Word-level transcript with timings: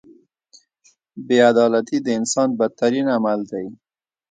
•بې 1.25 1.37
عدالتي 1.51 1.97
د 2.01 2.07
انسان 2.19 2.49
بدترین 2.59 3.07
عمل 3.15 3.39
دی. 3.51 3.65